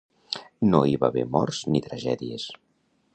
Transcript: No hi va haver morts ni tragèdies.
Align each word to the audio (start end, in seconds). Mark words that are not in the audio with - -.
No 0.69 0.79
hi 0.91 0.95
va 1.03 1.11
haver 1.13 1.25
morts 1.37 1.61
ni 1.75 1.85
tragèdies. 1.91 2.49